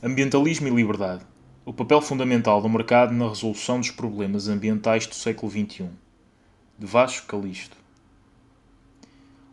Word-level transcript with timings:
Ambientalismo 0.00 0.68
e 0.68 0.70
liberdade. 0.70 1.24
O 1.64 1.72
papel 1.72 2.00
fundamental 2.00 2.62
do 2.62 2.68
mercado 2.68 3.12
na 3.12 3.28
resolução 3.28 3.80
dos 3.80 3.90
problemas 3.90 4.46
ambientais 4.46 5.08
do 5.08 5.14
século 5.16 5.50
XXI. 5.50 5.88
De 6.78 6.86
Vasco 6.86 7.26
Calisto. 7.26 7.76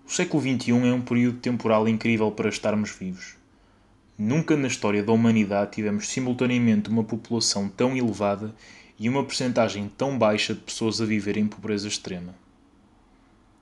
O 0.07 0.11
século 0.11 0.43
XXI 0.43 0.87
é 0.87 0.93
um 0.93 1.01
período 1.01 1.39
temporal 1.39 1.89
incrível 1.89 2.29
para 2.29 2.49
estarmos 2.49 2.91
vivos. 2.91 3.37
Nunca 4.15 4.55
na 4.55 4.67
história 4.67 5.01
da 5.01 5.11
humanidade 5.11 5.71
tivemos 5.71 6.09
simultaneamente 6.09 6.91
uma 6.91 7.03
população 7.03 7.67
tão 7.67 7.97
elevada 7.97 8.53
e 8.99 9.09
uma 9.09 9.23
percentagem 9.23 9.89
tão 9.97 10.15
baixa 10.15 10.53
de 10.53 10.61
pessoas 10.61 11.01
a 11.01 11.05
viver 11.05 11.37
em 11.37 11.47
pobreza 11.47 11.87
extrema. 11.87 12.35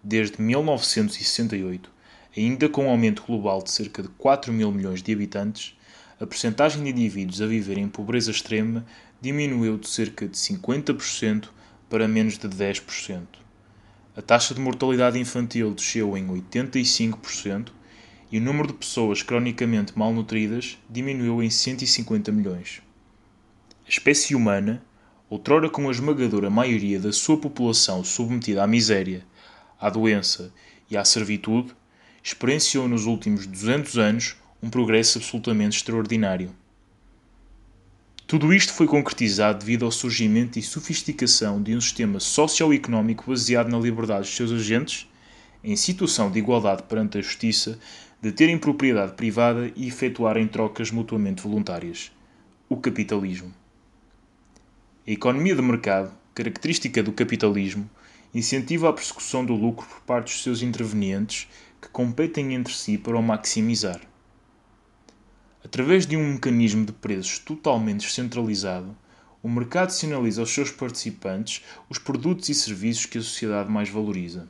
Desde 0.04 0.42
1968, 0.42 1.90
ainda 2.36 2.68
com 2.68 2.88
um 2.88 2.90
aumento 2.90 3.24
global 3.26 3.64
de 3.64 3.72
cerca 3.72 4.04
de 4.04 4.10
4 4.10 4.52
mil 4.52 4.70
milhões 4.70 5.02
de 5.02 5.14
habitantes, 5.14 5.78
a 6.24 6.26
percentagem 6.26 6.82
de 6.82 6.90
indivíduos 6.90 7.42
a 7.42 7.46
viver 7.46 7.78
em 7.78 7.90
pobreza 7.90 8.32
extrema 8.32 8.86
diminuiu 9.20 9.78
de 9.78 9.90
cerca 9.90 10.26
de 10.26 10.38
50% 10.38 11.50
para 11.90 12.08
menos 12.08 12.38
de 12.38 12.48
10%. 12.48 13.28
A 14.16 14.22
taxa 14.22 14.54
de 14.54 14.62
mortalidade 14.62 15.20
infantil 15.20 15.74
desceu 15.74 16.18
em 16.18 16.26
85% 16.26 17.72
e 18.32 18.38
o 18.38 18.42
número 18.42 18.70
de 18.70 18.74
pessoas 18.76 19.22
cronicamente 19.22 20.00
malnutridas 20.00 20.78
diminuiu 20.90 21.44
em 21.44 21.50
150 21.50 22.32
milhões. 22.32 22.82
A 23.86 23.90
espécie 23.90 24.34
humana, 24.34 24.82
outrora 25.30 25.70
com 25.70 25.90
a 25.90 25.92
esmagadora 25.92 26.50
maioria 26.50 27.02
da 27.02 27.12
sua 27.12 27.38
população 27.38 28.02
submetida 28.02 28.64
à 28.64 28.68
miséria, 28.68 29.26
à 29.78 29.90
doença 29.90 30.54
e 30.90 30.96
à 30.96 31.04
servitude, 31.04 31.76
experienciou 32.24 32.88
nos 32.88 33.08
últimos 33.08 33.46
200 33.46 33.98
anos 33.98 34.38
um 34.64 34.70
progresso 34.70 35.18
absolutamente 35.18 35.76
extraordinário. 35.76 36.56
Tudo 38.26 38.54
isto 38.54 38.72
foi 38.72 38.88
concretizado 38.88 39.60
devido 39.60 39.84
ao 39.84 39.92
surgimento 39.92 40.58
e 40.58 40.62
sofisticação 40.62 41.62
de 41.62 41.76
um 41.76 41.82
sistema 41.82 42.18
socioeconómico 42.18 43.30
baseado 43.30 43.68
na 43.68 43.78
liberdade 43.78 44.22
dos 44.22 44.34
seus 44.38 44.54
agentes, 44.54 45.06
em 45.62 45.76
situação 45.76 46.32
de 46.32 46.40
igualdade 46.40 46.84
perante 46.84 47.18
a 47.18 47.22
justiça, 47.22 47.78
de 48.22 48.32
terem 48.32 48.58
propriedade 48.58 49.16
privada 49.16 49.70
e 49.76 49.86
efetuarem 49.86 50.48
trocas 50.48 50.92
mutuamente 50.92 51.44
voluntárias. 51.44 52.10
O 52.70 52.78
capitalismo. 52.78 53.54
A 55.06 55.12
economia 55.12 55.58
de 55.58 55.62
mercado, 55.62 56.10
característica 56.34 57.04
do 57.04 57.12
capitalismo, 57.12 57.90
incentiva 58.34 58.88
a 58.88 58.94
persecução 58.94 59.46
do 59.46 59.56
lucro 59.56 59.86
por 59.86 60.00
parte 60.04 60.32
dos 60.32 60.42
seus 60.42 60.62
intervenientes 60.62 61.50
que 61.82 61.90
competem 61.90 62.54
entre 62.54 62.74
si 62.74 62.98
para 62.98 63.18
o 63.18 63.22
maximizar. 63.22 64.13
Através 65.74 66.06
de 66.06 66.16
um 66.16 66.34
mecanismo 66.34 66.86
de 66.86 66.92
preços 66.92 67.40
totalmente 67.40 68.06
descentralizado, 68.06 68.96
o 69.42 69.50
mercado 69.50 69.90
sinaliza 69.90 70.40
aos 70.40 70.54
seus 70.54 70.70
participantes 70.70 71.64
os 71.90 71.98
produtos 71.98 72.48
e 72.48 72.54
serviços 72.54 73.08
que 73.08 73.18
a 73.18 73.22
sociedade 73.22 73.72
mais 73.72 73.90
valoriza. 73.90 74.48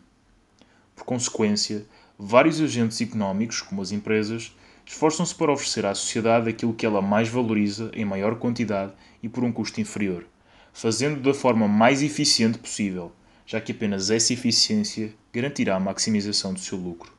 Por 0.94 1.06
consequência, 1.06 1.86
vários 2.20 2.60
agentes 2.60 3.00
económicos, 3.00 3.62
como 3.62 3.82
as 3.82 3.94
empresas, 3.94 4.54
esforçam-se 4.86 5.34
para 5.34 5.54
oferecer 5.54 5.86
à 5.86 5.96
sociedade 5.96 6.50
aquilo 6.50 6.74
que 6.74 6.86
ela 6.86 7.02
mais 7.02 7.30
valoriza 7.30 7.90
em 7.94 8.04
maior 8.04 8.36
quantidade 8.36 8.92
e 9.24 9.30
por 9.30 9.46
um 9.46 9.52
custo 9.54 9.80
inferior, 9.80 10.28
fazendo 10.74 11.22
da 11.22 11.34
forma 11.34 11.70
mais 11.70 12.04
eficiente 12.04 12.58
possível, 12.58 13.14
já 13.46 13.62
que 13.62 13.72
apenas 13.72 14.10
essa 14.10 14.34
eficiência 14.34 15.16
garantirá 15.32 15.78
a 15.78 15.80
maximização 15.80 16.54
do 16.54 16.60
seu 16.60 16.78
lucro. 16.78 17.14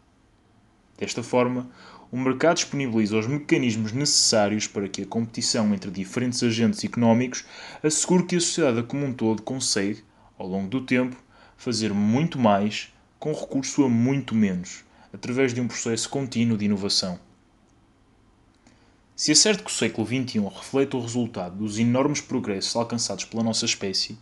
Desta 0.99 1.23
forma, 1.23 1.71
o 2.15 2.17
mercado 2.17 2.59
disponibiliza 2.59 3.19
os 3.19 3.27
mecanismos 3.27 3.91
necessários 3.91 4.69
para 4.69 4.89
que 4.89 5.03
a 5.03 5.05
competição 5.05 5.75
entre 5.75 5.91
diferentes 5.91 6.45
agentes 6.45 6.85
económicos 6.85 7.45
assegure 7.83 8.25
que 8.25 8.37
a 8.37 8.41
sociedade 8.41 8.85
como 8.85 9.05
um 9.05 9.13
todo 9.13 9.43
consegue, 9.43 10.05
ao 10.39 10.47
longo 10.47 10.69
do 10.69 10.81
tempo, 10.81 11.17
fazer 11.57 11.93
muito 11.93 12.39
mais 12.39 12.95
com 13.19 13.33
recurso 13.33 13.83
a 13.83 13.89
muito 13.89 14.33
menos, 14.33 14.85
através 15.13 15.53
de 15.53 15.61
um 15.61 15.67
processo 15.67 16.09
contínuo 16.09 16.57
de 16.57 16.67
inovação. 16.67 17.19
Se 19.17 19.33
é 19.33 19.35
certo 19.35 19.65
que 19.65 19.71
o 19.73 19.75
século 19.75 20.07
XXI 20.07 20.39
reflete 20.39 20.95
o 20.95 21.01
resultado 21.01 21.57
dos 21.57 21.81
enormes 21.81 22.21
progressos 22.21 22.77
alcançados 22.77 23.25
pela 23.25 23.43
nossa 23.43 23.65
espécie, 23.65 24.17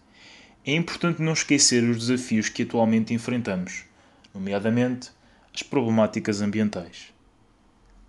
é 0.65 0.75
importante 0.75 1.21
não 1.21 1.35
esquecer 1.35 1.85
os 1.85 1.99
desafios 1.99 2.49
que 2.49 2.63
atualmente 2.63 3.13
enfrentamos, 3.13 3.85
nomeadamente 4.33 5.11
as 5.55 5.63
problemáticas 5.63 6.41
ambientais. 6.41 7.13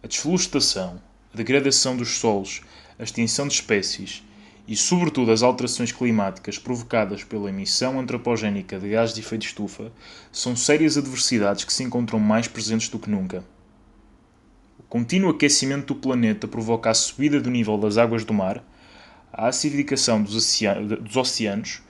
A 0.03 0.07
desflorestação, 0.07 1.01
a 1.33 1.37
degradação 1.37 1.95
dos 1.95 2.17
solos, 2.17 2.61
a 2.99 3.03
extinção 3.03 3.47
de 3.47 3.53
espécies 3.53 4.21
e, 4.67 4.75
sobretudo, 4.75 5.31
as 5.31 5.41
alterações 5.41 5.93
climáticas 5.93 6.57
provocadas 6.57 7.23
pela 7.23 7.47
emissão 7.47 7.97
antropogénica 7.97 8.77
de 8.77 8.89
gases 8.89 9.15
de 9.15 9.21
efeito 9.21 9.43
de 9.43 9.47
estufa 9.47 9.93
são 10.29 10.57
sérias 10.57 10.97
adversidades 10.97 11.63
que 11.63 11.71
se 11.71 11.83
encontram 11.83 12.19
mais 12.19 12.49
presentes 12.49 12.89
do 12.89 12.99
que 12.99 13.09
nunca. 13.09 13.45
O 14.77 14.83
contínuo 14.89 15.29
aquecimento 15.29 15.93
do 15.93 16.01
planeta 16.01 16.49
provoca 16.49 16.89
a 16.89 16.93
subida 16.93 17.39
do 17.39 17.49
nível 17.49 17.77
das 17.77 17.97
águas 17.97 18.25
do 18.25 18.33
mar, 18.33 18.61
a 19.31 19.47
acidificação 19.47 20.21
dos, 20.21 20.33
dos 20.99 21.15
oceanos 21.15 21.81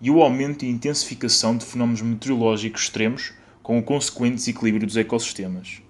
e 0.00 0.12
o 0.12 0.22
aumento 0.22 0.64
e 0.64 0.68
intensificação 0.68 1.56
de 1.56 1.66
fenómenos 1.66 2.02
meteorológicos 2.02 2.82
extremos 2.82 3.32
com 3.64 3.76
o 3.80 3.82
consequente 3.82 4.36
desequilíbrio 4.36 4.86
dos 4.86 4.96
ecossistemas. 4.96 5.82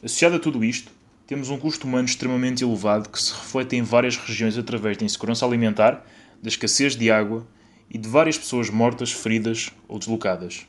Associado 0.00 0.36
a 0.36 0.38
tudo 0.38 0.64
isto, 0.64 0.92
temos 1.26 1.50
um 1.50 1.58
custo 1.58 1.84
humano 1.84 2.06
extremamente 2.06 2.62
elevado 2.62 3.08
que 3.08 3.20
se 3.20 3.32
reflete 3.32 3.74
em 3.74 3.82
várias 3.82 4.16
regiões 4.16 4.56
através 4.56 4.96
da 4.96 5.04
insegurança 5.04 5.44
alimentar, 5.44 6.06
da 6.40 6.48
escassez 6.48 6.94
de 6.94 7.10
água 7.10 7.44
e 7.90 7.98
de 7.98 8.08
várias 8.08 8.38
pessoas 8.38 8.70
mortas, 8.70 9.10
feridas 9.10 9.70
ou 9.88 9.98
deslocadas. 9.98 10.66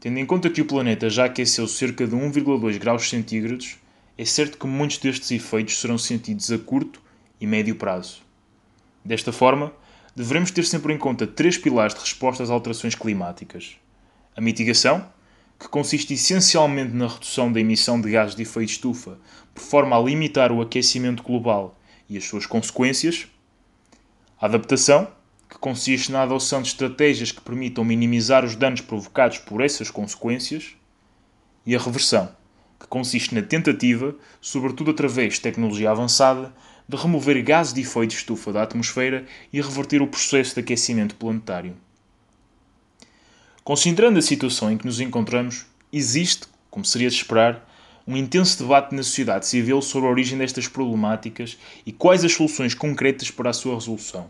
Tendo 0.00 0.18
em 0.18 0.26
conta 0.26 0.50
que 0.50 0.60
o 0.60 0.64
planeta 0.64 1.08
já 1.08 1.26
aqueceu 1.26 1.68
cerca 1.68 2.04
de 2.04 2.16
1,2 2.16 2.76
graus 2.76 3.08
centígrados, 3.08 3.76
é 4.18 4.24
certo 4.24 4.58
que 4.58 4.66
muitos 4.66 4.98
destes 4.98 5.30
efeitos 5.30 5.80
serão 5.80 5.96
sentidos 5.96 6.50
a 6.50 6.58
curto 6.58 7.00
e 7.40 7.46
médio 7.46 7.76
prazo. 7.76 8.20
Desta 9.04 9.30
forma, 9.30 9.72
devemos 10.16 10.50
ter 10.50 10.64
sempre 10.64 10.92
em 10.92 10.98
conta 10.98 11.24
três 11.24 11.56
pilares 11.56 11.94
de 11.94 12.00
resposta 12.00 12.42
às 12.42 12.50
alterações 12.50 12.96
climáticas: 12.96 13.76
a 14.36 14.40
mitigação, 14.40 15.06
que 15.62 15.68
consiste 15.68 16.14
essencialmente 16.14 16.92
na 16.92 17.06
redução 17.06 17.52
da 17.52 17.60
emissão 17.60 18.00
de 18.00 18.10
gases 18.10 18.34
de 18.34 18.42
efeito 18.42 18.70
estufa, 18.70 19.16
por 19.54 19.62
forma 19.62 19.96
a 19.96 20.00
limitar 20.00 20.50
o 20.50 20.60
aquecimento 20.60 21.22
global 21.22 21.78
e 22.10 22.18
as 22.18 22.24
suas 22.24 22.46
consequências. 22.46 23.28
A 24.40 24.46
adaptação, 24.46 25.06
que 25.48 25.56
consiste 25.58 26.10
na 26.10 26.22
adoção 26.22 26.62
de 26.62 26.68
estratégias 26.68 27.30
que 27.30 27.40
permitam 27.40 27.84
minimizar 27.84 28.44
os 28.44 28.56
danos 28.56 28.80
provocados 28.80 29.38
por 29.38 29.60
essas 29.60 29.88
consequências. 29.88 30.74
E 31.64 31.76
a 31.76 31.78
reversão, 31.78 32.34
que 32.80 32.88
consiste 32.88 33.32
na 33.32 33.42
tentativa, 33.42 34.16
sobretudo 34.40 34.90
através 34.90 35.34
de 35.34 35.42
tecnologia 35.42 35.92
avançada, 35.92 36.52
de 36.88 36.96
remover 36.96 37.40
gases 37.40 37.72
de 37.72 37.82
efeito 37.82 38.16
estufa 38.16 38.52
da 38.52 38.64
atmosfera 38.64 39.26
e 39.52 39.60
reverter 39.60 40.02
o 40.02 40.08
processo 40.08 40.54
de 40.54 40.60
aquecimento 40.60 41.14
planetário. 41.14 41.76
Considerando 43.64 44.18
a 44.18 44.22
situação 44.22 44.72
em 44.72 44.76
que 44.76 44.84
nos 44.84 44.98
encontramos, 44.98 45.66
existe, 45.92 46.48
como 46.68 46.84
seria 46.84 47.08
de 47.08 47.14
esperar, 47.14 47.64
um 48.04 48.16
intenso 48.16 48.60
debate 48.60 48.92
na 48.92 49.04
sociedade 49.04 49.46
civil 49.46 49.80
sobre 49.80 50.08
a 50.08 50.10
origem 50.10 50.36
destas 50.36 50.66
problemáticas 50.66 51.56
e 51.86 51.92
quais 51.92 52.24
as 52.24 52.32
soluções 52.32 52.74
concretas 52.74 53.30
para 53.30 53.50
a 53.50 53.52
sua 53.52 53.74
resolução. 53.74 54.28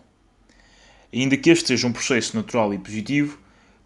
Ainda 1.11 1.35
que 1.39 1.49
este 1.49 1.69
seja 1.69 1.87
um 1.87 1.93
processo 1.93 2.37
natural 2.37 2.75
e 2.75 2.79
positivo, 2.79 3.39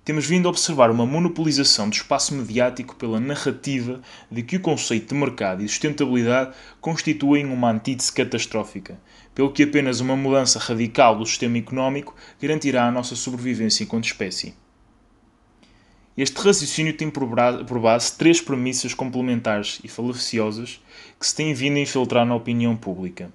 temos 0.04 0.26
vindo 0.26 0.48
a 0.48 0.50
observar 0.50 0.90
uma 0.90 1.06
monopolização 1.06 1.88
do 1.88 1.94
espaço 1.94 2.34
mediático 2.34 2.96
pela 2.96 3.20
narrativa 3.20 4.00
de 4.28 4.42
que 4.42 4.56
o 4.56 4.60
conceito 4.60 5.14
de 5.14 5.20
mercado 5.20 5.62
e 5.62 5.68
sustentabilidade 5.68 6.56
constituem 6.80 7.46
uma 7.46 7.70
antítese 7.70 8.12
catastrófica, 8.12 8.98
pelo 9.32 9.52
que 9.52 9.62
apenas 9.62 10.00
uma 10.00 10.16
mudança 10.16 10.58
radical 10.58 11.16
do 11.16 11.24
sistema 11.24 11.58
económico 11.58 12.16
garantirá 12.42 12.88
a 12.88 12.90
nossa 12.90 13.14
sobrevivência 13.14 13.84
enquanto 13.84 14.06
espécie. 14.06 14.65
Este 16.16 16.40
raciocínio 16.40 16.96
tem 16.96 17.10
por 17.10 17.78
base 17.78 18.16
três 18.16 18.40
premissas 18.40 18.94
complementares 18.94 19.80
e 19.84 19.88
falaciosas 19.88 20.80
que 21.20 21.26
se 21.26 21.36
têm 21.36 21.52
vindo 21.52 21.76
a 21.76 21.80
infiltrar 21.80 22.24
na 22.24 22.34
opinião 22.34 22.74
pública. 22.74 23.30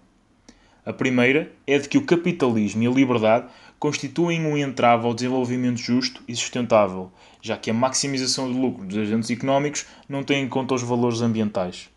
A 0.84 0.92
primeira 0.92 1.52
é 1.68 1.78
de 1.78 1.88
que 1.88 2.00
o 2.00 2.06
capitalismo 2.06 2.82
e 2.82 2.88
a 2.88 2.92
liberdade 2.92 3.46
constituem 3.78 4.44
um 4.48 4.58
entrave 4.58 5.06
ao 5.06 5.14
desenvolvimento 5.14 5.78
justo 5.78 6.24
e 6.28 6.36
sustentável, 6.36 7.12
já 7.40 7.56
que 7.56 7.70
a 7.70 7.74
maximização 7.74 8.52
do 8.52 8.60
lucro 8.60 8.84
dos 8.84 8.98
agentes 8.98 9.30
económicos 9.30 9.86
não 10.10 10.24
tem 10.24 10.44
em 10.44 10.50
conta 10.50 10.74
os 10.74 10.82
valores 10.82 11.22
ambientais. 11.22 11.88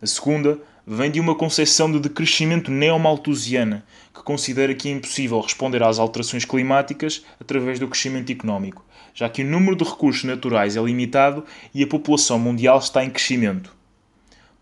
A 0.00 0.06
segunda 0.06 0.58
vem 0.86 1.10
de 1.10 1.18
uma 1.18 1.34
concepção 1.34 1.90
de 1.90 1.98
decrescimento 1.98 2.70
neomalthusiana, 2.70 3.84
que 4.14 4.22
considera 4.22 4.74
que 4.74 4.88
é 4.88 4.92
impossível 4.92 5.40
responder 5.40 5.82
às 5.82 5.98
alterações 5.98 6.44
climáticas 6.44 7.24
através 7.40 7.80
do 7.80 7.88
crescimento 7.88 8.30
económico, 8.30 8.84
já 9.12 9.28
que 9.28 9.42
o 9.42 9.46
número 9.46 9.74
de 9.74 9.84
recursos 9.84 10.22
naturais 10.24 10.76
é 10.76 10.80
limitado 10.80 11.44
e 11.74 11.82
a 11.82 11.86
população 11.86 12.38
mundial 12.38 12.78
está 12.78 13.04
em 13.04 13.10
crescimento. 13.10 13.74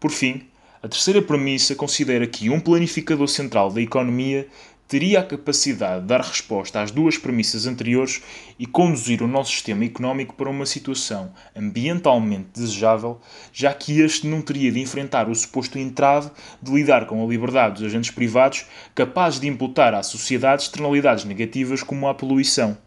Por 0.01 0.11
fim, 0.11 0.43
A 0.85 0.89
terceira 0.89 1.23
premissa 1.23 1.75
considera 1.75 2.27
que 2.27 2.51
um 2.51 2.61
planificador 2.61 3.27
central 3.27 3.73
da 3.73 3.81
economia 3.81 4.47
teria 4.95 5.19
a 5.19 5.25
capacidade 5.25 6.03
de 6.03 6.07
dar 6.07 6.21
resposta 6.21 6.81
às 6.81 6.93
duas 6.93 7.19
premissas 7.19 7.67
anteriores 7.67 8.23
e 8.57 8.65
conduzir 8.65 9.25
o 9.25 9.27
nosso 9.27 9.51
sistema 9.51 9.85
económico 9.85 10.37
para 10.37 10.49
uma 10.49 10.65
situação 10.65 11.33
ambientalmente 11.57 12.51
desejável, 12.55 13.21
já 13.53 13.75
que 13.75 14.01
este 14.01 14.29
não 14.29 14.41
teria 14.41 14.71
de 14.71 14.79
enfrentar 14.79 15.29
o 15.29 15.35
suposto 15.35 15.81
entrave 15.81 16.31
de 16.63 16.71
lidar 16.71 17.07
com 17.07 17.21
a 17.21 17.29
liberdade 17.29 17.75
dos 17.75 17.83
agentes 17.83 18.13
privados 18.13 18.67
capazes 18.95 19.41
de 19.41 19.49
imputar 19.49 19.95
à 19.95 20.03
sociedade 20.05 20.63
externalidades 20.63 21.25
negativas 21.25 21.83
como 21.83 22.07
a 22.07 22.15
poluição. 22.15 22.79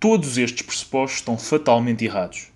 Todos 0.00 0.38
estes 0.38 0.62
pressupostos 0.62 1.18
estão 1.18 1.36
fatalmente 1.36 2.06
errados. 2.06 2.48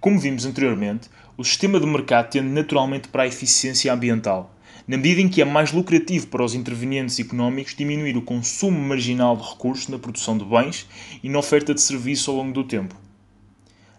Como 0.00 0.16
vimos 0.16 0.46
anteriormente, 0.46 1.10
o 1.36 1.44
sistema 1.44 1.80
de 1.80 1.86
mercado 1.86 2.30
tende 2.30 2.50
naturalmente 2.50 3.08
para 3.08 3.24
a 3.24 3.26
eficiência 3.26 3.92
ambiental 3.92 4.54
na 4.90 4.96
medida 4.96 5.20
em 5.20 5.28
que 5.28 5.40
é 5.40 5.44
mais 5.44 5.70
lucrativo 5.70 6.26
para 6.26 6.44
os 6.44 6.52
intervenientes 6.52 7.20
económicos 7.20 7.76
diminuir 7.76 8.16
o 8.16 8.22
consumo 8.22 8.76
marginal 8.76 9.36
de 9.36 9.48
recursos 9.48 9.86
na 9.86 10.00
produção 10.00 10.36
de 10.36 10.44
bens 10.44 10.84
e 11.22 11.28
na 11.28 11.38
oferta 11.38 11.72
de 11.72 11.80
serviço 11.80 12.28
ao 12.28 12.38
longo 12.38 12.52
do 12.52 12.64
tempo. 12.64 12.96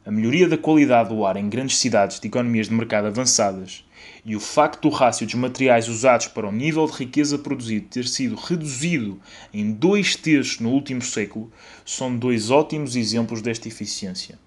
A 0.06 0.12
melhoria 0.12 0.50
da 0.50 0.58
qualidade 0.58 1.08
do 1.08 1.26
ar 1.26 1.38
em 1.38 1.48
grandes 1.48 1.78
cidades 1.78 2.20
de 2.20 2.28
economias 2.28 2.68
de 2.68 2.74
mercado 2.74 3.08
avançadas 3.08 3.86
e 4.26 4.36
o 4.36 4.40
facto 4.42 4.90
do 4.90 4.94
rácio 4.94 5.26
dos 5.26 5.36
materiais 5.36 5.88
usados 5.88 6.28
para 6.28 6.50
o 6.50 6.52
nível 6.52 6.86
de 6.86 6.92
riqueza 6.92 7.38
produzido 7.38 7.88
ter 7.88 8.06
sido 8.06 8.36
reduzido 8.36 9.18
em 9.54 9.72
dois 9.72 10.18
terços 10.18 10.60
no 10.60 10.72
último 10.72 11.02
século 11.02 11.50
são 11.86 12.14
dois 12.18 12.50
ótimos 12.50 12.98
exemplos 12.98 13.42
desta 13.42 13.70
eficiência. 13.70 14.38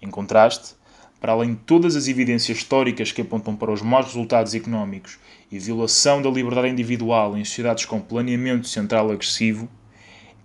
Em 0.00 0.08
contraste, 0.08 0.76
para 1.20 1.32
além 1.32 1.54
de 1.54 1.60
todas 1.60 1.96
as 1.96 2.08
evidências 2.08 2.58
históricas 2.58 3.12
que 3.12 3.22
apontam 3.22 3.56
para 3.56 3.72
os 3.72 3.82
maus 3.82 4.06
resultados 4.06 4.54
económicos 4.54 5.18
e 5.50 5.58
violação 5.58 6.22
da 6.22 6.30
liberdade 6.30 6.68
individual 6.68 7.36
em 7.36 7.44
sociedades 7.44 7.84
com 7.84 8.00
planeamento 8.00 8.68
central 8.68 9.10
agressivo, 9.10 9.68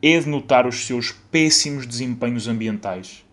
é 0.02 0.20
de 0.20 0.28
notar 0.28 0.68
os 0.68 0.86
seus 0.86 1.12
péssimos 1.32 1.86
desempenhos 1.86 2.48
ambientais. 2.48 3.24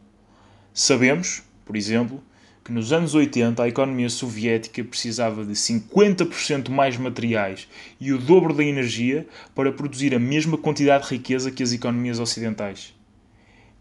Sabemos, 0.72 1.42
por 1.64 1.76
exemplo, 1.76 2.22
que 2.62 2.72
nos 2.72 2.92
anos 2.92 3.14
80 3.14 3.62
a 3.62 3.68
economia 3.68 4.08
soviética 4.08 4.84
precisava 4.84 5.44
de 5.44 5.54
50% 5.54 6.68
mais 6.68 6.96
materiais 6.96 7.66
e 8.00 8.12
o 8.12 8.18
dobro 8.18 8.54
da 8.54 8.62
energia 8.62 9.26
para 9.54 9.72
produzir 9.72 10.14
a 10.14 10.18
mesma 10.18 10.56
quantidade 10.56 11.08
de 11.08 11.10
riqueza 11.10 11.50
que 11.50 11.62
as 11.62 11.72
economias 11.72 12.20
ocidentais. 12.20 12.94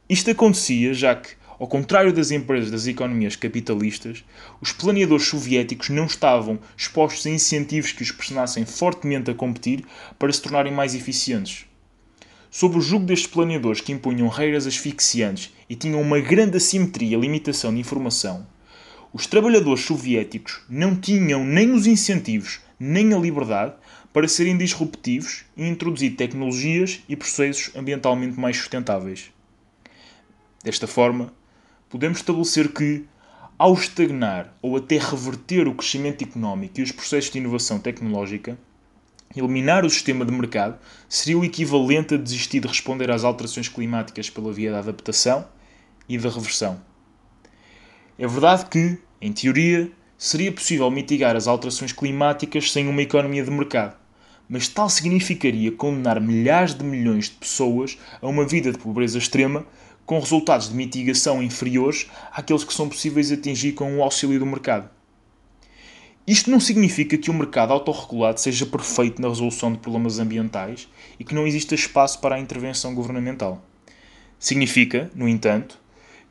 Isto 0.10 0.32
acontecia 0.32 0.92
já 0.94 1.16
que 1.16 1.30
ao 1.60 1.68
contrário 1.68 2.14
das 2.14 2.32
empresas 2.32 2.72
das 2.72 2.88
economias 2.88 3.36
capitalistas, 3.36 4.24
os 4.62 4.72
planeadores 4.72 5.28
soviéticos 5.28 5.90
não 5.90 6.06
estavam 6.06 6.58
expostos 6.78 7.26
a 7.26 7.30
incentivos 7.30 7.92
que 7.92 8.02
os 8.02 8.12
pressionassem 8.12 8.66
fortemente 8.66 9.30
a 9.30 9.34
competir 9.36 9.84
para 10.18 10.32
se 10.32 10.42
tornarem 10.42 10.74
mais 10.74 10.96
eficientes. 10.96 11.66
Sob 12.50 12.78
o 12.78 12.82
jugo 12.82 13.06
destes 13.06 13.28
planeadores 13.28 13.82
que 13.82 13.92
impunham 13.92 14.30
regras 14.30 14.66
asfixiantes 14.66 15.54
e 15.70 15.76
tinham 15.76 16.02
uma 16.02 16.20
grande 16.20 16.58
assimetria 16.58 17.18
e 17.18 17.20
limitação 17.20 17.74
de 17.74 17.80
informação, 17.82 18.48
os 19.12 19.28
trabalhadores 19.28 19.84
soviéticos 19.84 20.62
não 20.70 20.96
tinham 20.96 21.44
nem 21.44 21.72
os 21.74 21.86
incentivos 21.86 22.62
nem 22.80 23.14
a 23.14 23.18
liberdade 23.18 23.74
para 24.14 24.28
serem 24.28 24.58
disruptivos 24.58 25.44
e 25.58 25.68
introduzir 25.68 26.16
tecnologias 26.16 27.02
e 27.10 27.16
processos 27.16 27.76
ambientalmente 27.76 28.40
mais 28.40 28.58
sustentáveis. 28.58 29.32
Desta 30.64 30.88
forma, 30.88 31.34
podemos 31.90 32.20
estabelecer 32.20 32.72
que, 32.72 33.06
ao 33.58 33.74
estagnar 33.74 34.54
ou 34.62 34.78
até 34.78 34.98
reverter 34.98 35.68
o 35.68 35.74
crescimento 35.74 36.24
económico 36.24 36.80
e 36.80 36.84
os 36.84 36.92
processos 36.92 37.32
de 37.32 37.40
inovação 37.40 37.80
tecnológica, 37.80 38.58
eliminar 39.36 39.86
o 39.86 39.90
sistema 39.90 40.26
de 40.26 40.32
mercado 40.32 40.78
seria 41.08 41.38
o 41.38 41.44
equivalente 41.44 42.14
a 42.14 42.18
desistir 42.18 42.62
de 42.62 42.68
responder 42.68 43.12
às 43.12 43.24
alterações 43.24 43.68
climáticas 43.68 44.30
pela 44.30 44.54
via 44.54 44.72
da 44.72 44.80
adaptação 44.80 45.46
e 46.08 46.18
da 46.18 46.30
reversão. 46.30 46.80
É 48.18 48.28
verdade 48.28 48.66
que, 48.66 48.98
em 49.22 49.32
teoria, 49.32 49.92
seria 50.18 50.52
possível 50.52 50.90
mitigar 50.92 51.36
as 51.36 51.48
alterações 51.48 51.92
climáticas 51.92 52.72
sem 52.72 52.88
uma 52.88 53.02
economia 53.02 53.44
de 53.44 53.52
mercado, 53.52 53.96
mas 54.48 54.68
tal 54.68 54.90
significaria 54.90 55.72
condenar 55.72 56.20
milhares 56.20 56.74
de 56.74 56.84
milhões 56.84 57.26
de 57.26 57.36
pessoas 57.36 57.98
a 58.22 58.28
uma 58.28 58.46
vida 58.46 58.72
de 58.72 58.78
pobreza 58.78 59.18
extrema 59.18 59.66
com 60.10 60.20
resultados 60.20 60.70
de 60.70 60.76
mitigação 60.76 61.44
inferiores 61.44 62.08
àqueles 62.32 62.64
que 62.64 62.74
são 62.74 62.90
possíveis 62.90 63.32
atingir 63.32 63.74
com 63.74 63.96
o 63.96 64.02
auxílio 64.02 64.40
do 64.40 64.46
mercado. 64.48 64.90
Isto 66.26 66.50
não 66.50 66.60
significa 66.60 67.16
que 67.16 67.30
o 67.30 67.34
mercado 67.34 67.74
autorregulado 67.74 68.40
seja 68.40 68.66
perfeito 68.66 69.22
na 69.22 69.28
resolução 69.28 69.72
de 69.72 69.78
problemas 69.78 70.18
ambientais 70.18 70.90
e 71.20 71.24
que 71.24 71.36
não 71.36 71.46
exista 71.46 71.76
espaço 71.76 72.20
para 72.22 72.34
a 72.34 72.40
intervenção 72.40 72.96
governamental. 72.96 73.64
Significa, 74.40 75.12
no 75.14 75.30
entanto, 75.30 75.80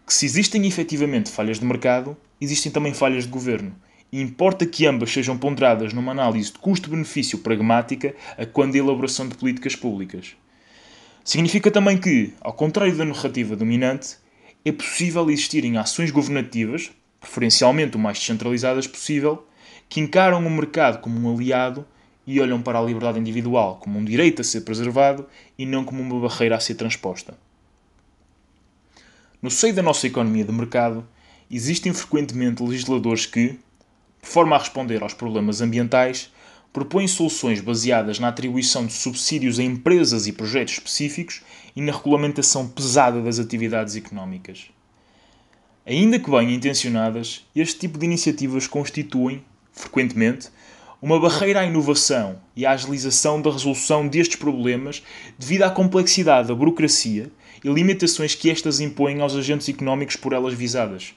que 0.04 0.12
se 0.12 0.26
existem 0.26 0.66
efetivamente 0.66 1.30
falhas 1.30 1.60
de 1.60 1.64
mercado, 1.64 2.16
existem 2.40 2.72
também 2.72 2.92
falhas 2.92 3.26
de 3.26 3.30
governo, 3.30 3.76
e 4.10 4.20
importa 4.20 4.66
que 4.66 4.86
ambas 4.86 5.12
sejam 5.12 5.38
ponderadas 5.38 5.92
numa 5.92 6.10
análise 6.10 6.50
de 6.50 6.58
custo-benefício 6.58 7.38
pragmática 7.38 8.12
a 8.36 8.44
quando 8.44 8.74
a 8.74 8.78
elaboração 8.78 9.28
de 9.28 9.36
políticas 9.36 9.76
públicas. 9.76 10.34
Significa 11.28 11.70
também 11.70 11.98
que, 11.98 12.32
ao 12.40 12.54
contrário 12.54 12.96
da 12.96 13.04
narrativa 13.04 13.54
dominante, 13.54 14.16
é 14.64 14.72
possível 14.72 15.28
existirem 15.28 15.76
ações 15.76 16.10
governativas, 16.10 16.90
preferencialmente 17.20 17.98
o 17.98 18.00
mais 18.00 18.18
descentralizadas 18.18 18.86
possível, 18.86 19.46
que 19.90 20.00
encaram 20.00 20.38
o 20.38 20.50
mercado 20.50 21.02
como 21.02 21.20
um 21.20 21.36
aliado 21.36 21.86
e 22.26 22.40
olham 22.40 22.62
para 22.62 22.78
a 22.78 22.82
liberdade 22.82 23.20
individual 23.20 23.76
como 23.76 23.98
um 23.98 24.04
direito 24.06 24.40
a 24.40 24.44
ser 24.44 24.62
preservado 24.62 25.26
e 25.58 25.66
não 25.66 25.84
como 25.84 26.00
uma 26.00 26.18
barreira 26.18 26.56
a 26.56 26.60
ser 26.60 26.76
transposta. 26.76 27.36
No 29.42 29.50
seio 29.50 29.74
da 29.74 29.82
nossa 29.82 30.06
economia 30.06 30.46
de 30.46 30.52
mercado, 30.52 31.06
existem 31.50 31.92
frequentemente 31.92 32.62
legisladores 32.62 33.26
que, 33.26 33.48
de 33.48 33.58
forma 34.22 34.56
a 34.56 34.58
responder 34.58 35.02
aos 35.02 35.12
problemas 35.12 35.60
ambientais, 35.60 36.32
propõe 36.72 37.08
soluções 37.08 37.60
baseadas 37.60 38.18
na 38.18 38.28
atribuição 38.28 38.86
de 38.86 38.92
subsídios 38.92 39.58
a 39.58 39.62
empresas 39.62 40.26
e 40.26 40.32
projetos 40.32 40.74
específicos 40.74 41.42
e 41.74 41.80
na 41.80 41.92
regulamentação 41.92 42.68
pesada 42.68 43.20
das 43.22 43.38
atividades 43.38 43.96
económicas. 43.96 44.66
Ainda 45.86 46.18
que 46.18 46.30
bem 46.30 46.54
intencionadas, 46.54 47.46
este 47.56 47.78
tipo 47.80 47.98
de 47.98 48.04
iniciativas 48.04 48.66
constituem, 48.66 49.42
frequentemente, 49.72 50.50
uma 51.00 51.18
barreira 51.18 51.60
à 51.60 51.64
inovação 51.64 52.40
e 52.54 52.66
à 52.66 52.72
agilização 52.72 53.40
da 53.40 53.50
resolução 53.50 54.06
destes 54.06 54.36
problemas 54.36 55.02
devido 55.38 55.62
à 55.62 55.70
complexidade 55.70 56.48
da 56.48 56.54
burocracia 56.54 57.30
e 57.64 57.68
limitações 57.68 58.34
que 58.34 58.50
estas 58.50 58.80
impõem 58.80 59.20
aos 59.20 59.34
agentes 59.34 59.68
económicos 59.68 60.16
por 60.16 60.32
elas 60.32 60.54
visadas. 60.54 61.14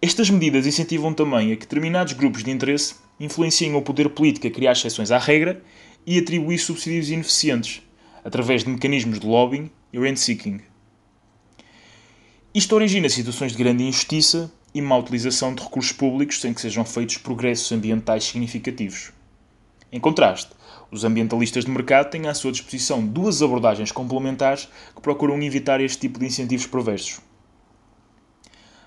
Estas 0.00 0.28
medidas 0.28 0.66
incentivam 0.66 1.12
também 1.14 1.52
a 1.52 1.56
que 1.56 1.62
determinados 1.62 2.12
grupos 2.12 2.44
de 2.44 2.50
interesse 2.50 2.94
influenciem 3.18 3.74
o 3.74 3.82
poder 3.82 4.10
político 4.10 4.46
a 4.46 4.50
criar 4.50 4.72
exceções 4.72 5.10
à 5.10 5.18
regra 5.18 5.62
e 6.06 6.18
atribuir 6.18 6.58
subsídios 6.58 7.10
ineficientes, 7.10 7.82
através 8.24 8.64
de 8.64 8.70
mecanismos 8.70 9.18
de 9.18 9.26
lobbying 9.26 9.70
e 9.92 9.98
rent-seeking. 9.98 10.60
Isto 12.54 12.74
origina 12.74 13.08
situações 13.08 13.52
de 13.52 13.58
grande 13.58 13.84
injustiça 13.84 14.50
e 14.74 14.80
má 14.80 14.96
utilização 14.96 15.54
de 15.54 15.62
recursos 15.62 15.92
públicos 15.92 16.40
sem 16.40 16.52
que 16.52 16.60
sejam 16.60 16.84
feitos 16.84 17.18
progressos 17.18 17.70
ambientais 17.72 18.24
significativos. 18.24 19.12
Em 19.90 20.00
contraste, 20.00 20.50
os 20.90 21.04
ambientalistas 21.04 21.64
de 21.64 21.70
mercado 21.70 22.10
têm 22.10 22.28
à 22.28 22.34
sua 22.34 22.52
disposição 22.52 23.04
duas 23.04 23.42
abordagens 23.42 23.92
complementares 23.92 24.68
que 24.94 25.00
procuram 25.00 25.40
evitar 25.42 25.80
este 25.80 26.00
tipo 26.00 26.18
de 26.18 26.26
incentivos 26.26 26.66
perversos. 26.66 27.20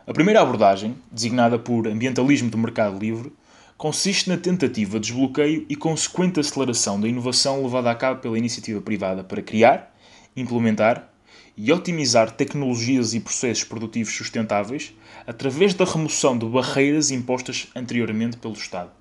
A 0.06 0.14
primeira 0.14 0.42
abordagem, 0.42 0.96
designada 1.12 1.60
por 1.60 1.88
ambientalismo 1.88 2.50
do 2.50 2.58
mercado 2.58 2.98
livre, 2.98 3.32
consiste 3.80 4.28
na 4.28 4.36
tentativa 4.36 5.00
de 5.00 5.08
desbloqueio 5.08 5.66
e 5.70 5.74
consequente 5.74 6.38
aceleração 6.38 7.00
da 7.00 7.08
inovação 7.08 7.64
levada 7.64 7.90
a 7.90 7.96
cabo 7.96 8.20
pela 8.20 8.38
iniciativa 8.38 8.82
privada 8.82 9.24
para 9.24 9.42
criar, 9.42 9.96
implementar 10.36 11.10
e 11.56 11.72
otimizar 11.72 12.30
tecnologias 12.30 13.14
e 13.14 13.22
processos 13.22 13.64
produtivos 13.64 14.14
sustentáveis 14.14 14.94
através 15.26 15.74
da 15.74 15.86
remoção 15.86 16.38
de 16.38 16.46
barreiras 16.46 17.10
impostas 17.10 17.70
anteriormente 17.74 18.36
pelo 18.36 18.54
Estado. 18.54 18.92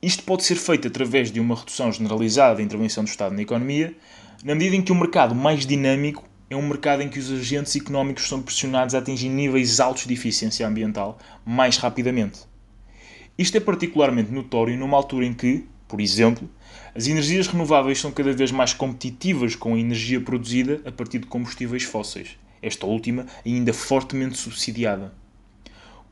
Isto 0.00 0.22
pode 0.22 0.42
ser 0.42 0.56
feito 0.56 0.88
através 0.88 1.30
de 1.30 1.38
uma 1.38 1.54
redução 1.54 1.92
generalizada 1.92 2.54
da 2.54 2.62
intervenção 2.62 3.04
do 3.04 3.08
Estado 3.08 3.34
na 3.34 3.42
economia, 3.42 3.94
na 4.42 4.54
medida 4.54 4.76
em 4.76 4.80
que 4.80 4.92
o 4.92 4.94
mercado 4.94 5.34
mais 5.34 5.66
dinâmico 5.66 6.26
é 6.48 6.56
um 6.56 6.66
mercado 6.66 7.02
em 7.02 7.10
que 7.10 7.18
os 7.18 7.30
agentes 7.30 7.76
económicos 7.76 8.26
são 8.26 8.40
pressionados 8.40 8.94
a 8.94 9.00
atingir 9.00 9.28
níveis 9.28 9.80
altos 9.80 10.06
de 10.06 10.14
eficiência 10.14 10.66
ambiental 10.66 11.18
mais 11.44 11.76
rapidamente. 11.76 12.53
Isto 13.36 13.56
é 13.56 13.60
particularmente 13.60 14.30
notório 14.30 14.78
numa 14.78 14.96
altura 14.96 15.26
em 15.26 15.34
que, 15.34 15.64
por 15.88 16.00
exemplo, 16.00 16.48
as 16.94 17.08
energias 17.08 17.48
renováveis 17.48 17.98
são 17.98 18.12
cada 18.12 18.32
vez 18.32 18.52
mais 18.52 18.72
competitivas 18.72 19.56
com 19.56 19.74
a 19.74 19.78
energia 19.78 20.20
produzida 20.20 20.80
a 20.84 20.92
partir 20.92 21.18
de 21.18 21.26
combustíveis 21.26 21.82
fósseis, 21.82 22.38
esta 22.62 22.86
última 22.86 23.26
ainda 23.44 23.72
fortemente 23.72 24.38
subsidiada. 24.38 25.12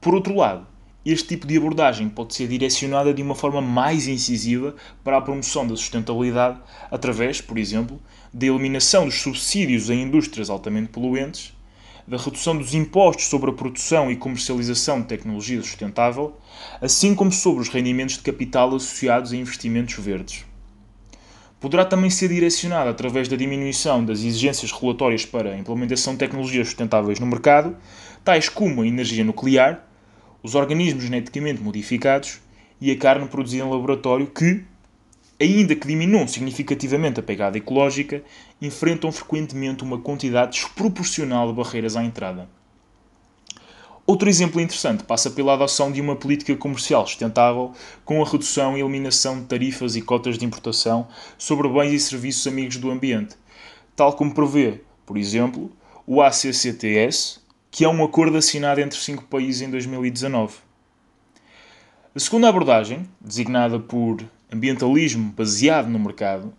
Por 0.00 0.16
outro 0.16 0.34
lado, 0.34 0.66
este 1.06 1.28
tipo 1.28 1.46
de 1.46 1.56
abordagem 1.56 2.08
pode 2.08 2.34
ser 2.34 2.48
direcionada 2.48 3.14
de 3.14 3.22
uma 3.22 3.36
forma 3.36 3.60
mais 3.60 4.08
incisiva 4.08 4.74
para 5.04 5.18
a 5.18 5.22
promoção 5.22 5.64
da 5.64 5.76
sustentabilidade 5.76 6.58
através, 6.90 7.40
por 7.40 7.56
exemplo, 7.56 8.00
da 8.34 8.46
eliminação 8.46 9.04
dos 9.04 9.20
subsídios 9.20 9.90
a 9.90 9.94
indústrias 9.94 10.50
altamente 10.50 10.88
poluentes, 10.88 11.56
da 12.06 12.16
redução 12.16 12.56
dos 12.56 12.74
impostos 12.74 13.26
sobre 13.26 13.50
a 13.50 13.52
produção 13.52 14.10
e 14.10 14.16
comercialização 14.16 15.00
de 15.00 15.06
tecnologia 15.06 15.60
sustentável, 15.62 16.36
assim 16.80 17.14
como 17.14 17.30
sobre 17.30 17.62
os 17.62 17.68
rendimentos 17.68 18.16
de 18.16 18.22
capital 18.22 18.74
associados 18.74 19.32
a 19.32 19.36
investimentos 19.36 19.94
verdes. 19.96 20.44
Poderá 21.60 21.84
também 21.84 22.10
ser 22.10 22.28
direcionada 22.28 22.90
através 22.90 23.28
da 23.28 23.36
diminuição 23.36 24.04
das 24.04 24.18
exigências 24.18 24.72
regulatórias 24.72 25.24
para 25.24 25.52
a 25.52 25.56
implementação 25.56 26.14
de 26.14 26.18
tecnologias 26.18 26.66
sustentáveis 26.66 27.20
no 27.20 27.26
mercado, 27.26 27.76
tais 28.24 28.48
como 28.48 28.82
a 28.82 28.86
energia 28.86 29.22
nuclear, 29.22 29.86
os 30.42 30.56
organismos 30.56 31.04
geneticamente 31.04 31.62
modificados 31.62 32.40
e 32.80 32.90
a 32.90 32.98
carne 32.98 33.28
produzida 33.28 33.64
em 33.64 33.70
laboratório 33.70 34.26
que, 34.26 34.64
ainda 35.42 35.74
que 35.74 35.88
diminuam 35.88 36.28
significativamente 36.28 37.18
a 37.18 37.22
pegada 37.22 37.58
ecológica, 37.58 38.22
enfrentam 38.60 39.10
frequentemente 39.10 39.82
uma 39.82 39.98
quantidade 39.98 40.52
desproporcional 40.52 41.48
de 41.48 41.54
barreiras 41.54 41.96
à 41.96 42.04
entrada. 42.04 42.48
Outro 44.06 44.28
exemplo 44.28 44.60
interessante 44.60 45.04
passa 45.04 45.30
pela 45.30 45.54
adoção 45.54 45.90
de 45.90 46.00
uma 46.00 46.14
política 46.14 46.54
comercial 46.56 47.06
sustentável 47.06 47.72
com 48.04 48.22
a 48.22 48.28
redução 48.28 48.76
e 48.76 48.80
eliminação 48.80 49.40
de 49.40 49.46
tarifas 49.46 49.96
e 49.96 50.02
cotas 50.02 50.38
de 50.38 50.44
importação 50.44 51.08
sobre 51.36 51.68
bens 51.68 51.92
e 51.92 52.00
serviços 52.00 52.46
amigos 52.46 52.76
do 52.76 52.90
ambiente, 52.90 53.36
tal 53.96 54.12
como 54.12 54.34
prevê, 54.34 54.80
por 55.04 55.16
exemplo, 55.16 55.70
o 56.06 56.20
ACCTS, 56.20 57.40
que 57.70 57.84
é 57.84 57.88
um 57.88 58.04
acordo 58.04 58.36
assinado 58.36 58.80
entre 58.80 58.98
cinco 58.98 59.24
países 59.24 59.62
em 59.62 59.70
2019. 59.70 60.54
A 62.14 62.20
segunda 62.20 62.48
abordagem, 62.48 63.08
designada 63.20 63.78
por 63.78 64.18
ambientalismo 64.52 65.32
baseado 65.32 65.88
no 65.88 65.98
mercado, 65.98 66.52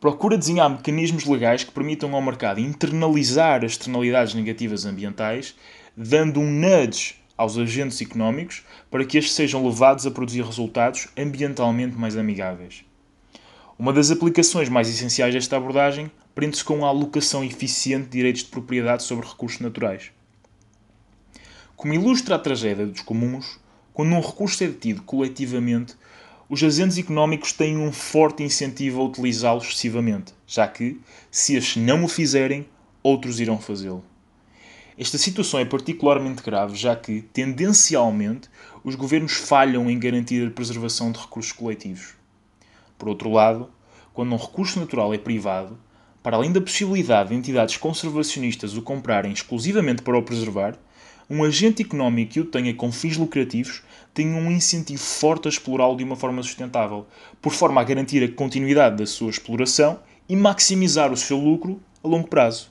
procura 0.00 0.38
desenhar 0.38 0.70
mecanismos 0.70 1.24
legais 1.24 1.64
que 1.64 1.72
permitam 1.72 2.14
ao 2.14 2.22
mercado 2.22 2.60
internalizar 2.60 3.64
as 3.64 3.72
externalidades 3.72 4.34
negativas 4.34 4.86
ambientais 4.86 5.56
dando 5.96 6.40
um 6.40 6.50
nudge 6.50 7.16
aos 7.36 7.58
agentes 7.58 8.00
económicos 8.00 8.64
para 8.90 9.04
que 9.04 9.18
estes 9.18 9.34
sejam 9.34 9.66
levados 9.66 10.06
a 10.06 10.10
produzir 10.10 10.42
resultados 10.42 11.08
ambientalmente 11.16 11.96
mais 11.96 12.16
amigáveis. 12.16 12.84
Uma 13.78 13.92
das 13.92 14.10
aplicações 14.10 14.68
mais 14.68 14.88
essenciais 14.88 15.34
desta 15.34 15.56
abordagem 15.56 16.10
prende-se 16.34 16.64
com 16.64 16.84
a 16.84 16.88
alocação 16.88 17.42
eficiente 17.42 18.04
de 18.04 18.12
direitos 18.12 18.42
de 18.42 18.50
propriedade 18.50 19.02
sobre 19.02 19.26
recursos 19.26 19.60
naturais. 19.60 20.10
Como 21.74 21.92
ilustra 21.92 22.36
a 22.36 22.38
tragédia 22.38 22.86
dos 22.86 23.02
comuns, 23.02 23.58
quando 23.92 24.12
um 24.12 24.20
recurso 24.20 24.62
é 24.62 24.66
detido 24.66 25.02
coletivamente, 25.02 25.94
os 26.48 26.62
agentes 26.62 26.96
económicos 26.96 27.52
têm 27.52 27.76
um 27.76 27.90
forte 27.90 28.42
incentivo 28.42 29.00
a 29.00 29.04
utilizá-lo 29.04 29.60
excessivamente, 29.60 30.32
já 30.46 30.68
que, 30.68 31.00
se 31.30 31.56
estes 31.56 31.82
não 31.82 32.04
o 32.04 32.08
fizerem, 32.08 32.66
outros 33.02 33.40
irão 33.40 33.58
fazê-lo. 33.58 34.04
Esta 34.96 35.18
situação 35.18 35.58
é 35.58 35.64
particularmente 35.64 36.42
grave, 36.42 36.76
já 36.76 36.94
que, 36.94 37.20
tendencialmente, 37.20 38.48
os 38.84 38.94
governos 38.94 39.32
falham 39.32 39.90
em 39.90 39.98
garantir 39.98 40.46
a 40.46 40.50
preservação 40.50 41.10
de 41.10 41.18
recursos 41.18 41.52
coletivos. 41.52 42.14
Por 42.96 43.08
outro 43.08 43.30
lado, 43.30 43.68
quando 44.14 44.32
um 44.32 44.38
recurso 44.38 44.78
natural 44.78 45.12
é 45.12 45.18
privado, 45.18 45.76
para 46.22 46.36
além 46.36 46.52
da 46.52 46.60
possibilidade 46.60 47.30
de 47.30 47.34
entidades 47.34 47.76
conservacionistas 47.76 48.76
o 48.76 48.82
comprarem 48.82 49.32
exclusivamente 49.32 50.02
para 50.02 50.16
o 50.16 50.22
preservar, 50.22 50.78
um 51.28 51.42
agente 51.42 51.82
económico 51.82 52.32
que 52.34 52.40
o 52.40 52.44
tenha 52.44 52.72
com 52.72 52.92
fins 52.92 53.16
lucrativos 53.16 53.82
tem 54.14 54.32
um 54.32 54.50
incentivo 54.50 55.02
forte 55.02 55.48
a 55.48 55.50
explorá-lo 55.50 55.96
de 55.96 56.04
uma 56.04 56.14
forma 56.14 56.40
sustentável, 56.42 57.04
por 57.42 57.52
forma 57.52 57.80
a 57.80 57.84
garantir 57.84 58.22
a 58.22 58.32
continuidade 58.32 58.96
da 58.96 59.06
sua 59.06 59.30
exploração 59.30 59.98
e 60.28 60.36
maximizar 60.36 61.12
o 61.12 61.16
seu 61.16 61.36
lucro 61.36 61.80
a 62.02 62.06
longo 62.06 62.28
prazo. 62.28 62.70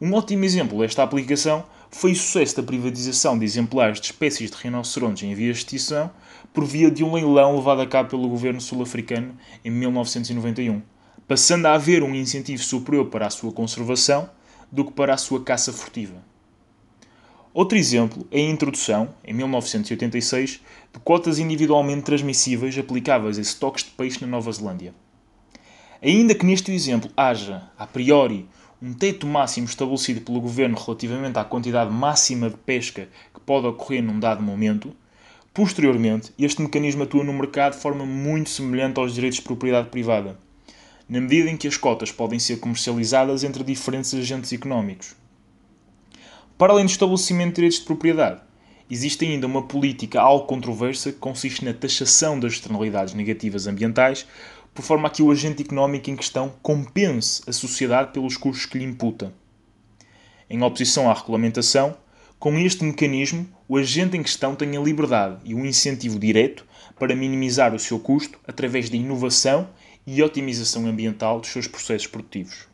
Um 0.00 0.14
ótimo 0.14 0.44
exemplo 0.44 0.78
desta 0.78 1.02
aplicação 1.02 1.64
foi 1.90 2.12
o 2.12 2.16
sucesso 2.16 2.56
da 2.56 2.62
privatização 2.62 3.38
de 3.38 3.44
exemplares 3.44 4.00
de 4.00 4.06
espécies 4.06 4.50
de 4.50 4.56
rinocerontes 4.56 5.22
em 5.22 5.34
via 5.34 5.52
de 5.52 5.58
extinção 5.58 6.10
por 6.54 6.64
via 6.64 6.90
de 6.90 7.04
um 7.04 7.12
leilão 7.12 7.56
levado 7.56 7.82
a 7.82 7.86
cabo 7.86 8.10
pelo 8.10 8.28
governo 8.28 8.60
sul-africano 8.60 9.36
em 9.62 9.70
1991, 9.70 10.80
passando 11.28 11.66
a 11.66 11.74
haver 11.74 12.02
um 12.02 12.14
incentivo 12.14 12.62
superior 12.62 13.06
para 13.06 13.26
a 13.26 13.30
sua 13.30 13.52
conservação 13.52 14.28
do 14.72 14.86
que 14.86 14.92
para 14.92 15.12
a 15.12 15.18
sua 15.18 15.42
caça 15.42 15.72
furtiva. 15.72 16.16
Outro 17.56 17.78
exemplo 17.78 18.28
é 18.30 18.38
a 18.38 18.50
introdução, 18.50 19.14
em 19.24 19.32
1986, 19.32 20.60
de 20.92 21.00
cotas 21.02 21.38
individualmente 21.38 22.02
transmissíveis 22.02 22.76
aplicáveis 22.76 23.38
a 23.38 23.40
estoques 23.40 23.82
de 23.82 23.92
peixe 23.92 24.20
na 24.20 24.26
Nova 24.26 24.52
Zelândia. 24.52 24.94
Ainda 26.02 26.34
que 26.34 26.44
neste 26.44 26.70
exemplo 26.70 27.10
haja, 27.16 27.62
a 27.78 27.86
priori, 27.86 28.46
um 28.82 28.92
teto 28.92 29.26
máximo 29.26 29.66
estabelecido 29.66 30.20
pelo 30.20 30.38
governo 30.38 30.76
relativamente 30.76 31.38
à 31.38 31.44
quantidade 31.44 31.90
máxima 31.90 32.50
de 32.50 32.58
pesca 32.58 33.08
que 33.32 33.40
pode 33.40 33.66
ocorrer 33.66 34.02
num 34.02 34.20
dado 34.20 34.42
momento, 34.42 34.94
posteriormente 35.54 36.34
este 36.38 36.60
mecanismo 36.60 37.04
atua 37.04 37.24
no 37.24 37.32
mercado 37.32 37.72
de 37.72 37.80
forma 37.80 38.04
muito 38.04 38.50
semelhante 38.50 39.00
aos 39.00 39.14
direitos 39.14 39.38
de 39.38 39.44
propriedade 39.46 39.88
privada, 39.88 40.38
na 41.08 41.22
medida 41.22 41.48
em 41.48 41.56
que 41.56 41.66
as 41.66 41.78
cotas 41.78 42.12
podem 42.12 42.38
ser 42.38 42.58
comercializadas 42.58 43.42
entre 43.44 43.64
diferentes 43.64 44.12
agentes 44.12 44.52
económicos. 44.52 45.16
Para 46.58 46.72
além 46.72 46.86
do 46.86 46.90
estabelecimento 46.90 47.48
de 47.48 47.54
direitos 47.56 47.80
de 47.80 47.84
propriedade, 47.84 48.40
existe 48.90 49.26
ainda 49.26 49.46
uma 49.46 49.62
política 49.62 50.22
algo 50.22 50.46
controversa 50.46 51.12
que 51.12 51.18
consiste 51.18 51.62
na 51.62 51.74
taxação 51.74 52.40
das 52.40 52.54
externalidades 52.54 53.12
negativas 53.12 53.66
ambientais 53.66 54.26
por 54.74 54.82
forma 54.82 55.08
a 55.08 55.10
que 55.10 55.22
o 55.22 55.30
agente 55.30 55.62
económico 55.62 56.08
em 56.08 56.16
questão 56.16 56.54
compense 56.62 57.42
a 57.46 57.52
sociedade 57.52 58.12
pelos 58.12 58.38
custos 58.38 58.64
que 58.64 58.78
lhe 58.78 58.84
imputa. 58.84 59.34
Em 60.48 60.62
oposição 60.62 61.10
à 61.10 61.14
regulamentação, 61.14 61.94
com 62.38 62.58
este 62.58 62.84
mecanismo, 62.84 63.46
o 63.68 63.76
agente 63.76 64.16
em 64.16 64.22
questão 64.22 64.54
tem 64.54 64.76
a 64.76 64.80
liberdade 64.80 65.40
e 65.44 65.54
o 65.54 65.58
um 65.58 65.66
incentivo 65.66 66.18
direto 66.18 66.64
para 66.98 67.14
minimizar 67.14 67.74
o 67.74 67.78
seu 67.78 67.98
custo 67.98 68.38
através 68.46 68.88
da 68.88 68.96
inovação 68.96 69.68
e 70.06 70.22
otimização 70.22 70.86
ambiental 70.86 71.38
dos 71.40 71.50
seus 71.50 71.66
processos 71.66 72.06
produtivos. 72.06 72.66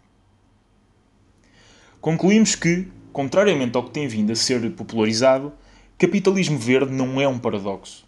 Concluímos 2.01 2.55
que, 2.55 2.89
contrariamente 3.13 3.77
ao 3.77 3.85
que 3.85 3.91
tem 3.91 4.09
vindo 4.09 4.33
a 4.33 4.37
ser 4.37 4.71
popularizado, 4.73 5.53
capitalismo 5.99 6.59
verde 6.59 6.93
não 6.93 7.21
é 7.21 7.29
um 7.29 7.39
paradoxo. 7.39 8.05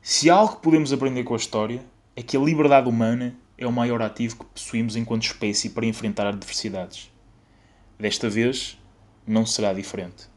Se 0.00 0.30
há 0.30 0.34
algo 0.34 0.56
que 0.56 0.62
podemos 0.62 0.92
aprender 0.92 1.24
com 1.24 1.34
a 1.34 1.36
história, 1.36 1.84
é 2.14 2.22
que 2.22 2.36
a 2.36 2.40
liberdade 2.40 2.88
humana 2.88 3.36
é 3.58 3.66
o 3.66 3.72
maior 3.72 4.00
ativo 4.02 4.36
que 4.36 4.44
possuímos 4.44 4.94
enquanto 4.96 5.24
espécie 5.24 5.70
para 5.70 5.86
enfrentar 5.86 6.26
adversidades. 6.26 7.10
Desta 7.98 8.28
vez, 8.28 8.78
não 9.26 9.44
será 9.44 9.72
diferente. 9.72 10.28